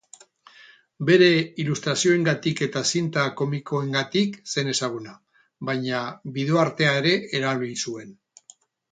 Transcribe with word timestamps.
Bere 1.07 1.25
ilustrazioengatik 1.63 2.63
eta 2.67 2.81
zinta 2.95 3.25
komikoengatik 3.41 4.39
zen 4.53 4.71
ezaguna, 4.73 5.13
baina 5.69 5.99
bideoartea 6.39 6.95
ere 7.03 7.13
erabili 7.41 7.77
zuen. 7.89 8.17